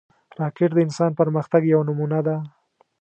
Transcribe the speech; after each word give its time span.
راکټ 0.39 0.71
د 0.73 0.77
انسان 0.85 1.11
پرمختګ 1.19 1.61
یوه 1.73 1.83
نمونه 1.87 2.19
ده 2.27 2.35